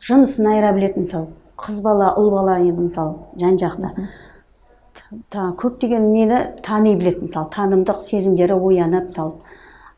[0.00, 3.90] жынысын айыра біледі мысалы қыз бала ұл бала енді мысалы жан жақта
[5.34, 9.34] та көптеген нені тани біледі мысалы танымдық сезімдері оянып мысалы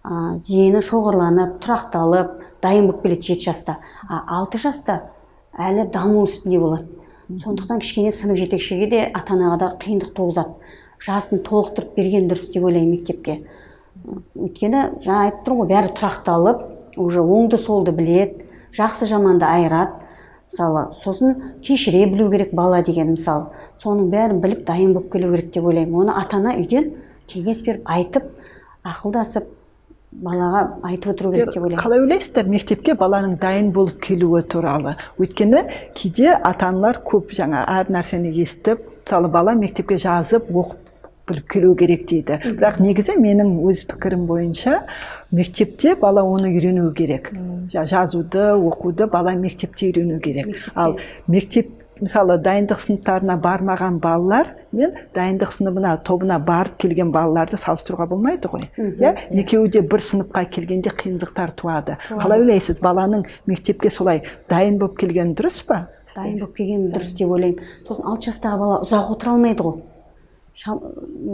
[0.03, 3.79] ә, зейіні шоғырланып тұрақталып дайын болып келеді жеті жаста.
[4.09, 5.01] А алты жаста
[5.59, 6.87] әлі даму үстінде болады.
[7.43, 10.55] Сондықтан кішкене сынып жетекшіге де ата анаға да қиындық туғызады.
[11.03, 13.41] Жасын толықтырып берген дұрыс деп ойлаймын мектепке.
[14.37, 18.47] Өйткені жаңа айтып тұрмын ғой бәрі тұрақталып уже оңды солды біледі
[18.77, 19.99] жақсы жаманды айырады.
[20.53, 23.49] Мысалы сосын кешіре білу керек бала деген мысалы
[23.83, 25.95] соның бәрін біліп дайын болып келу керек деп ойлаймын.
[26.05, 26.93] Оны ата ана үйден
[27.29, 28.29] кеңес беріп айтып
[28.85, 29.49] ақылдасып
[30.13, 31.83] балаға айтып отыру керек деп ойлаймын.
[31.83, 32.47] Қалай ойлайсыздар?
[32.53, 34.97] Мектепке баланың дайын болып келуі туралы.
[35.19, 35.65] Өйткені
[35.97, 40.79] кейде ата аналар көп жаңа әр нәрсені естіп мысалы бала мектепке жазып оқып
[41.29, 42.39] біліп келу керек дейді.
[42.59, 44.83] Бірақ негізі менің өз пікірім бойынша
[45.31, 47.33] мектепте бала оны үйрену керек.
[47.73, 50.57] Жа- жазуды оқуды бала мектепте үйрену керек.
[50.75, 51.71] Ал мектеп
[52.03, 58.67] мысалы дайындық сыныптарына бармаған балалар мен дайындық сыныбына тобына барып келген балаларды салыстыруға болмайды ғой.
[58.77, 61.99] Иә екеуі де бір сыныпқа келгенде қиындықтар туады.
[62.11, 65.87] Қалай ойлайсыз баланың мектепке солай дайын болып келгені дұрыс па?
[66.17, 67.73] Дайын болып келгені дұрыс деп ойлаймын.
[67.87, 69.81] Сосын алты жастағы бала ұзақ отыра алмайды ғой.
[70.53, 70.83] Шам,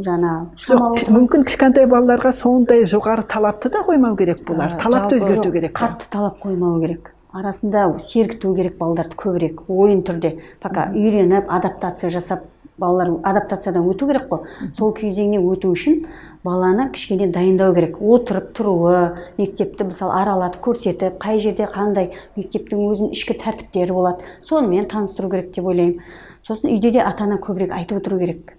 [0.07, 4.77] жаңа шамалы жоқ мүмкін кішкентай балаларға сондай жоғары талапты да қоймау керек болар.
[4.77, 7.11] Ә, талапты өзгерту керек қатты талап қоймау керек.
[7.37, 12.47] Арасында сергіту керек балаларды көбірек ойын түрде пока үйреніп адаптация жасап
[12.79, 14.47] балалар адаптациядан өту керек қой.
[14.79, 16.05] Сол кезеңнен өту үшін
[16.45, 17.99] баланы кішкене дайындау керек.
[18.01, 24.89] Отырып тұруы мектепті мысалы аралатып көрсетіп қай жерде қандай мектептің өзінің ішкі тәртіптері болады сонымен
[24.89, 26.01] таныстыру керек деп ойлаймын.
[26.47, 28.55] Сосын үйде де ата ана көбірек айтып отыру керек.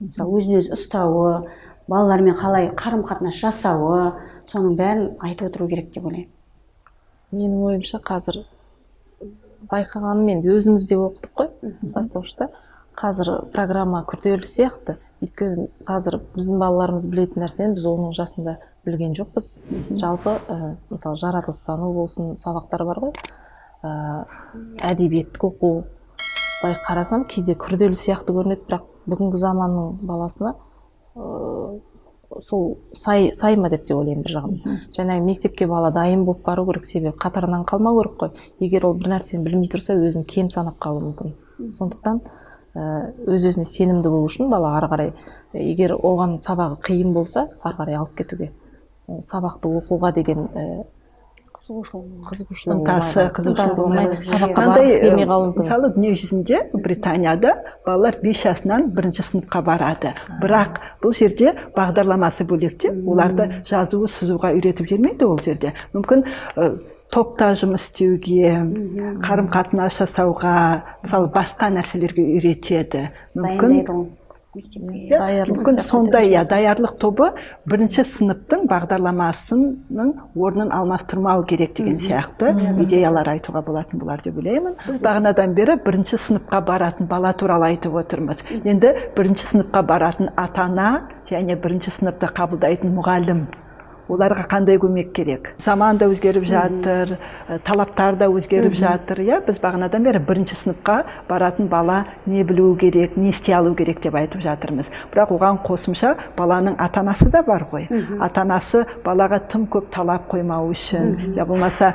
[0.00, 1.48] Мысалы өзін өзі ұстауы
[1.90, 4.14] балалармен қалай қарым қатынас жасауы
[4.52, 6.37] соның бәрін айтып отыру керек деп ойлаймын.
[7.34, 8.42] Менің ойымша қазір
[9.70, 12.48] байқағаным енді өзіміз де оқыдық қой бастауышта.
[12.98, 14.96] Қазір программа күрделі сияқты.
[15.22, 19.52] Өйткені қазір біздің балаларымыз білетін нәрсені біз оның жасында білген жоқпыз.
[19.98, 23.12] Жалпы ә, мысалы жаратылыстану болсын сабақтар бар ғой.
[23.82, 24.24] Ә,
[24.88, 25.72] әдебиеттік оқу
[26.62, 30.54] былай қарасам кейде күрделі сияқты көрінеді бірақ бүгінгі заманның баласына
[31.14, 31.78] ә,
[32.42, 34.80] сол сай сай ма деп те ойлаймын бір жағынан.
[34.96, 38.30] Жаңағы мектепке бала дайын болып бару керек себебі қатарынан қалмау керек қой.
[38.60, 41.34] Егер ол бір нәрсені білмей тұрса өзін кем санап қалуы мүмкін.
[41.78, 42.20] Сондықтан
[42.78, 45.12] өз өзіне сенімді болу үшін бала ары қарай
[45.56, 48.52] егер оған сабағы қиын болса ары қарай алып кетуге
[49.08, 50.48] ол сабақты оқуға деген
[55.58, 57.50] мысалы дүние жүзінде британияда
[57.84, 60.14] балалар бес жасынан бірінші сыныпқа барады.
[60.40, 65.74] Бірақ бұл жерде бағдарламасы бөлек те оларды жазуы сызуға үйретіп жібермейді ол жерде.
[65.92, 66.24] Мүмкін
[67.12, 68.54] топта жұмыс істеуге
[69.24, 70.54] қарым қатынас жасауға
[71.02, 73.10] мысалы басқа нәрселерге үйретеді.
[73.36, 74.08] Мүмкін
[74.56, 77.28] мектепке иә, мүмкін сондай иә даярлық тобы
[77.68, 84.78] бірінші сыныптың бағдарламасының орнын алмастырмау керек деген сияқты идеялар айтуға болатын болар деп ойлаймын.
[84.86, 88.44] Біз бағанадан бері бірінші сыныпқа баратын бала туралы айтып отырмыз.
[88.64, 90.90] Енді бірінші сыныпқа баратын ата ана
[91.30, 93.46] және бірінші сыныпты қабылдайтын мұғалім
[94.08, 95.54] оларға қандай көмек керек?
[95.62, 97.16] Заман да өзгеріп жатыр
[97.64, 99.40] талаптар да өзгеріп жатыр иә?
[99.46, 104.16] Біз бағанадан бері бірінші сыныпқа баратын бала не білуі керек не істей алу керек деп
[104.18, 104.90] айтып жатырмыз.
[105.12, 107.88] Бірақ оған қосымша баланың ата анасы да бар ғой.
[108.20, 111.94] Ата анасы балаға тым көп талап қоймау үшін я болмаса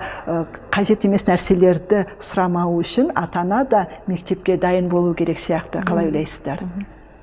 [0.72, 6.64] қажет емес нәрселерді сұрамау үшін ата ана да мектепке дайын болу керек сияқты қалай ойлайсыздар?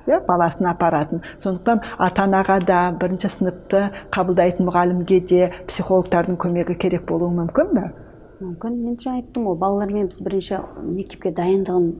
[0.07, 3.83] Иә баласын апаратын сондықтан ата анаға да бірінші сыныпты
[4.15, 7.85] қабылдайтын мұғалімге де психологтардың көмегі керек болуы мүмкін бе?
[8.41, 8.79] Мүмкін.
[8.85, 11.91] Мен жаңа айттым ғой балалармен біз бірінші мектепке дайындығын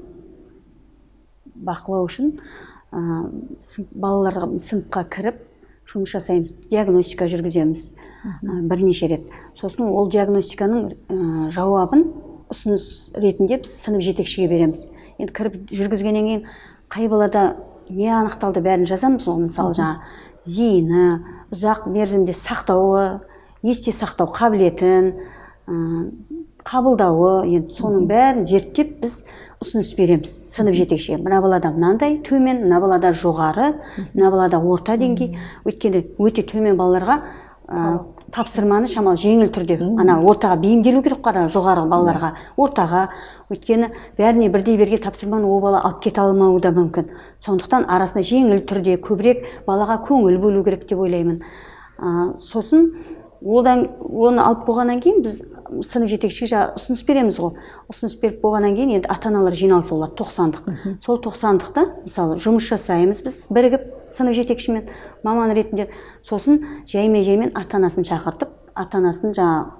[1.67, 2.33] бақылау үшін
[2.91, 3.01] ә,
[3.91, 5.41] балаларға сыныпқа кіріп
[5.91, 9.29] жұмыс жасаймыз диагностика жүргіземіз ә, бірнеше рет.
[9.59, 12.07] Сосын ол диагностиканың ә, жауабын
[12.51, 14.87] ұсыныс ретінде біз сынып жетекшіге береміз.
[15.19, 16.47] Енді кіріп жүргізгеннен кейін
[16.91, 17.43] қай балада
[17.91, 19.95] не анықталды бәрін жазамыз ғой мысалы жаңа
[20.47, 21.05] зейіні
[21.53, 23.21] ұзақ мерзімде сақтауы
[23.67, 25.11] есте сақтау қабілетін
[26.67, 29.21] қабылдауы енді соның бәрін зерттеп біз
[29.61, 30.31] ұсыныс береміз.
[30.49, 31.19] Сынып жетекшіге.
[31.21, 33.75] Мына балада мынандай төмен мына балада жоғары
[34.15, 35.37] мына балада орта деңгей.
[35.65, 37.19] Өйткені өте төмен балаларға
[38.35, 42.31] тапсырманы шамалы жеңіл түрде ана ортаға бейімделу керек қой ана жоғары балаларға.
[42.57, 43.03] Ортаға
[43.51, 47.11] өйткені бәріне бірдей берген тапсырманы ол бала алып кете алмауы да мүмкін.
[47.45, 51.41] Сондықтан арасында жеңіл түрде көбірек балаға көңіл бөлу керек деп ойлаймын.
[51.99, 52.91] Ә, сосын
[53.41, 55.41] одан оны алып болғаннан кейін біз
[55.85, 57.53] сынып жетекшіге жаңағы ұсыныс береміз ғой.
[57.91, 60.67] Ұсыныс беріп болғаннан кейін енді ата аналар жиналысы болады тоқсандық
[61.05, 64.89] сол тоқсандықта мысалы жұмыс жасаймыз біз бірігіп сынып жетекшімен
[65.23, 65.87] маман ретінде
[66.27, 66.59] сосын
[66.91, 69.71] жаймен жаймен ата анасын шақыртып ата анасын жаңағы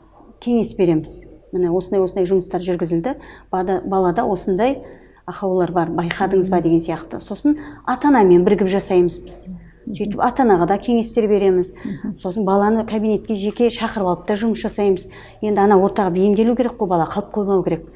[0.41, 1.12] кеңес береміз.
[1.51, 3.17] Міне осындай осындай жұмыстар жүргізілді.
[3.51, 4.80] Бада- балада осындай
[5.27, 7.19] ақаулар бар байқадыңыз ба деген сияқты.
[7.19, 9.47] Сосын ата анамен бірігіп жасаймыз біз.
[9.87, 11.73] Сөйтіп ата анаға да кеңестер береміз.
[12.21, 15.07] Сосын баланы кабинетке жеке шақырып алып та жұмыс жасаймыз.
[15.41, 17.87] Енді ана ортаға бейімделу керек қой бала қалып қоймау керек.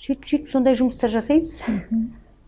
[0.00, 1.60] Сөйтіп сөйтіп сондай жұмыстар жасаймыз.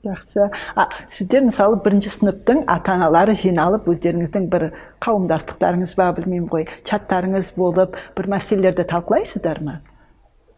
[0.03, 0.49] Жақсы.
[0.75, 4.65] А, сіздер мысалы бірінші сыныптың ата аналары жиналып өздеріңіздің бір
[5.05, 9.77] қауымдастықтарыңыз ба білмеймін ғой чаттарыңыз болып бір мәселелерді талқылайсыздар ма?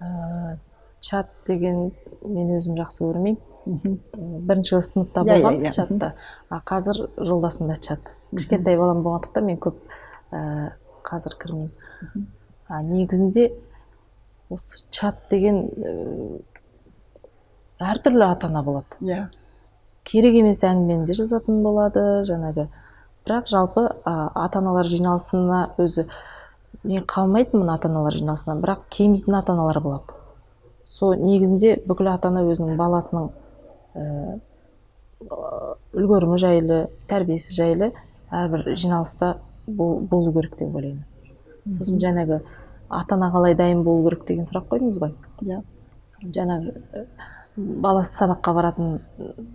[0.01, 0.57] Ә,
[1.05, 1.91] чат деген
[2.25, 5.73] мен өзім жақсы көрмеймін бірінші сыныпта Иә, болған иә, иә.
[5.73, 6.13] чатта.
[6.51, 8.11] А қазір жолдасымда чат.
[8.35, 9.79] Кішкентай балам болғандықтан мен көп
[10.33, 10.73] ә,
[11.07, 12.27] қазір кірмеймін.
[12.69, 13.53] А негізінде
[14.51, 16.41] осы чат деген ә,
[17.81, 18.99] әртүрлі ата ана болады.
[19.01, 19.29] Иә.
[20.05, 22.69] Керек емес әңгімені де жазатын болады жаңағы.
[23.25, 26.05] Бірақ жалпы ата аналар жиналысына өзі
[26.85, 30.19] мен қалмайтынмын ата аналар жиналысынан бірақ келмейтін ата аналар болады.
[30.85, 33.44] Сол негізінде бүкіл ата ана өзінің баласының ә,
[35.95, 36.79] үлгерімі жайлы
[37.09, 37.93] тәрбиесі жайлы
[38.35, 41.05] әрбір жиналыста бол- болу керек деп ойлаймын.
[41.69, 42.41] Сосын жаңағы
[42.91, 45.15] ата ана қалай дайын болу керек деген сұрақ қойдыңыз ғой?
[45.43, 45.63] Иә.
[46.25, 47.05] Жаңағы э,
[47.57, 49.01] баласы сабаққа баратын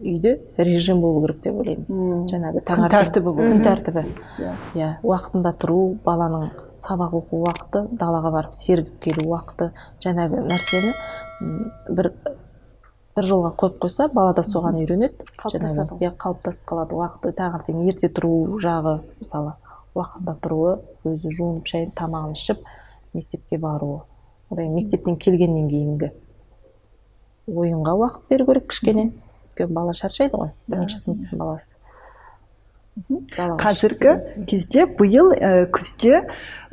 [0.02, 2.28] үйде режим болу керек деп ойлаймын.
[2.32, 4.06] Жаңағы күн тәртібі күн тәртібі.
[4.40, 4.56] Иә.
[4.76, 4.90] иә.
[5.04, 10.94] Уақытында тұру баланың сабақ оқу уақыты далаға барып сергіп келу уақыты жаңағы нәрсені
[11.90, 12.14] бір
[13.20, 15.26] бір жолға қойып қойса бала да соған үйренеді.
[15.40, 16.96] Қалыптасады иә қалыптасып қалады.
[16.96, 19.56] Уақыты таңертең ерте тұру жағы мысалы
[19.98, 20.78] уақытында тұруы
[21.10, 22.64] өзі жуынып шайынып тамағын ішіп
[23.14, 24.02] мектепке баруы.
[24.50, 26.12] Одан кейін мектептен келгеннен кейінгі
[27.50, 29.10] ойынға уақыт беру керек кішкене.
[29.50, 31.76] Өйткені бала шаршайды ғой бірінші сыныптың баласы.
[33.60, 36.24] Қазіргі кезде биыл ә, күзде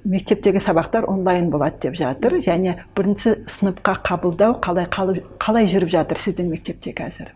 [0.07, 2.39] мектептегі сабақтар онлайн болады деп жатыр.
[2.45, 7.33] Және бірінші сыныпқа қабылдау қалай қалай, қалай жүріп жатыр сіздің мектепте қазір?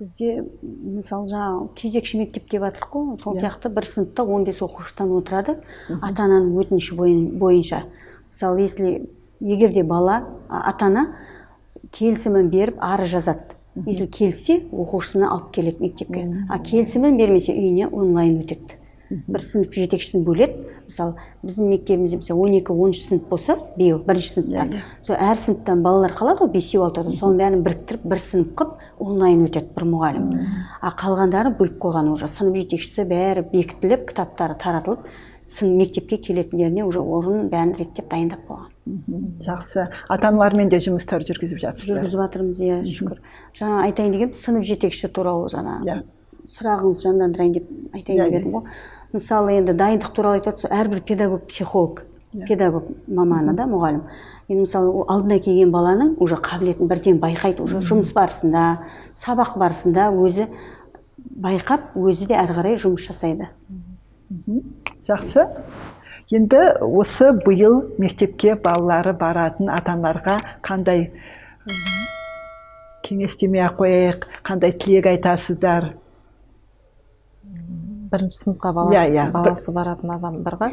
[0.00, 3.18] Бізде мысалы жаңағы кезекші мектеп деп жатырмық қой.
[3.20, 3.42] Сол Иә.
[3.42, 5.58] сияқты бір сыныпта 15 оқушыдан отырады.
[6.00, 7.82] Ата ананың өтініші бойын- бойынша.
[8.32, 9.06] Мысалы если
[9.40, 11.06] егер де бала ата ана
[11.92, 13.56] келісімін беріп арыз жазады.
[13.86, 16.46] Если келсе оқушысына алып келеді мектепке.
[16.48, 18.79] А келісімін бермесе үйіне онлайн өтеді.
[19.10, 20.66] Бір сынып жетекшісін бөледі.
[20.90, 24.82] Мысалы біздің мектебімізде мысалы он екі оныншы сынып болса биыл бірінші сыныптан Иә, иә.
[25.06, 29.44] сол әр сыныптан балалар қалады ғой бесеу алтау соның бәрін біріктіріп бір сынып қылып онлайн
[29.46, 30.28] өтеді бір мұғалім.
[30.80, 32.28] А қалғандары бөліп қойған уже.
[32.28, 35.06] Сынып жетекшісі бәрі бекітіліп кітаптары таратылып
[35.50, 38.70] сын мектепке келетіндеріне уже орнын бәрін реттеп дайындап қойған.
[39.42, 39.88] Жақсы.
[40.08, 43.18] Ата аналармен де жұмыстар жүргізіп жатсыздар жүргізіп жатырмыз иә шүкір.
[43.58, 45.98] Жаңа айтайын дегенім сынып жетекшісі туралы жаңа Иә.
[46.50, 48.62] сұрағыңызды жандандырайын деп айтайын деп едім ғой.
[49.12, 52.02] Мысалы енді дайындық туралы айтып жатсыз әрбір педагог психолог
[52.46, 54.04] педагог маманы да мұғалім.
[54.48, 58.66] Енді мысалы ол алдына келген баланың уже қабілетін бірден байқайды уже жұмыс барысында
[59.18, 60.46] сабақ барысында өзі
[61.42, 63.50] байқап өзі де әрі қарай жұмыс жасайды.
[65.08, 65.48] Жақсы.
[66.30, 71.08] Енді осы биыл мектепке балалары баратын ата аналарға қандай
[71.66, 71.80] м,
[73.02, 75.96] кеңес демей ақ қояйық қандай тілек айтасыздар?
[78.10, 79.24] Бірінші сыныпқа баласы, Иә, иә.
[79.34, 80.70] баласы баратын адамдарға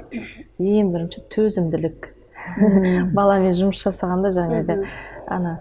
[0.60, 2.10] ең бірінші төзімділік.
[3.18, 4.80] Баламен жұмыс жасағанда жаңағы
[5.28, 5.58] ана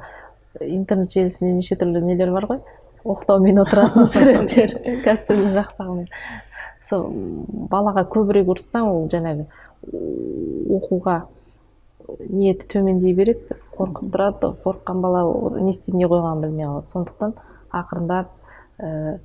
[0.61, 2.61] интернет желісінде неше түрлі нелер бар ғой?
[3.07, 4.77] Оқтаумен отыратын суреттер.
[5.07, 6.09] Кәсіптің жақтағымен.
[6.87, 7.09] Сол
[7.73, 9.47] балаға көбірек ұрыссаң ол жаңағы
[10.77, 11.17] оқуға
[12.31, 14.53] ниеті төмендей береді қорқып тұрады.
[14.65, 15.25] Қорыққан бала
[15.61, 16.93] не істеп не қойғанын білмей қалады.
[16.95, 17.35] Сондықтан
[17.75, 18.31] ақырындап
[18.79, 19.17] ііі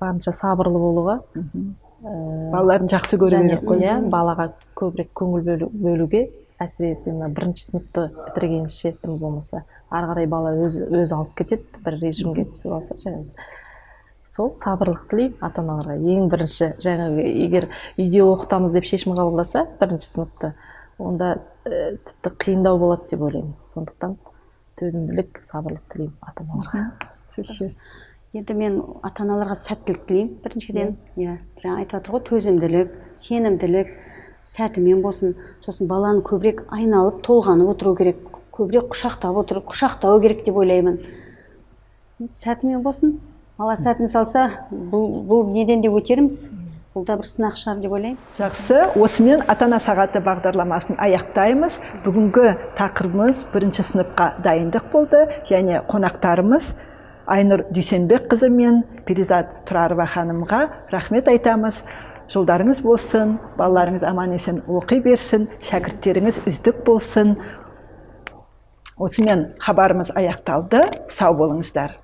[0.00, 1.64] барынша сабырлы болуға ііі
[2.52, 3.96] балаларын жақсы және керек қой иә?
[4.12, 6.28] балаға көбірек көңіл бөлу, бөлуге
[6.62, 11.98] әсіресе мына бірінші сыныпты бітіргенше тым болмаса ары қарай бала өзі өзі алып кетеді бір
[12.02, 13.48] режимге түсіп алса жаңағы
[14.26, 20.10] сол сабырлық тілеймін ата аналарға ең бірінші жаңағы егер үйде оқытамыз деп шешім қабылдаса бірінші
[20.12, 20.54] сыныпты
[20.98, 23.54] онда ә, тіпті қиындау болады деп ойлаймын.
[23.68, 24.16] Сондықтан
[24.80, 26.84] төзімділік сабырлық тілеймін ата аналарға.
[28.34, 30.96] Енді мен ата аналарға сәттілік тілеймін біріншіден.
[31.16, 31.36] Иә.
[31.62, 33.92] Жаңа айтып жатыр ғой төзімділік сенімділік
[34.46, 35.36] сәтімен болсын.
[35.64, 38.20] Сосын баланы көбірек айналып толғанып отыру керек
[38.56, 41.00] көбірек құшақтап отыру құшақтау керек деп ойлаймын.
[42.32, 43.18] Сәтімен болсын.
[43.56, 46.50] Бала сәтін салса бұл, бұл неден де өтерміз?
[46.96, 48.18] Бұл да бір сынақ шығар деп ойлаймын.
[48.38, 48.82] Жақсы.
[49.00, 51.76] Осымен ата ана сағаты бағдарламасын аяқтаймыз.
[52.04, 56.74] Бүгінгі тақырыбымыз бірінші сыныпқа дайындық болды және қонақтарымыз
[57.26, 60.62] айнұр дүйсенбекқызы мен перизат тұрарова ханымға
[60.92, 61.82] рахмет айтамыз.
[62.32, 67.36] Жолдарыңыз болсын балаларыңыз аман есен оқи берсін шәкірттеріңіз үздік болсын.
[68.96, 70.82] Осымен хабарымыз аяқталды.
[71.14, 71.98] Сау болыңыздар.